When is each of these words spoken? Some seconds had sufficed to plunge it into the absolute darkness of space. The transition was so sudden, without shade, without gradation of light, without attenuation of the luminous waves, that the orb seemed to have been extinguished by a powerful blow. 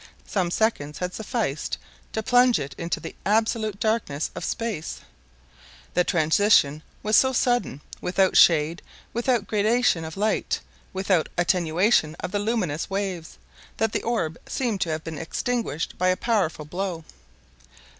Some 0.25 0.49
seconds 0.49 0.97
had 0.97 1.13
sufficed 1.13 1.77
to 2.11 2.23
plunge 2.23 2.57
it 2.57 2.73
into 2.75 2.99
the 2.99 3.15
absolute 3.23 3.79
darkness 3.79 4.31
of 4.33 4.43
space. 4.43 5.01
The 5.93 6.03
transition 6.03 6.81
was 7.03 7.15
so 7.15 7.33
sudden, 7.33 7.81
without 8.01 8.35
shade, 8.35 8.81
without 9.13 9.45
gradation 9.45 10.03
of 10.03 10.17
light, 10.17 10.59
without 10.91 11.29
attenuation 11.37 12.15
of 12.19 12.31
the 12.31 12.39
luminous 12.39 12.89
waves, 12.89 13.37
that 13.77 13.91
the 13.91 14.01
orb 14.01 14.39
seemed 14.49 14.81
to 14.81 14.89
have 14.89 15.03
been 15.03 15.19
extinguished 15.19 15.95
by 15.99 16.07
a 16.07 16.17
powerful 16.17 16.65
blow. 16.65 17.03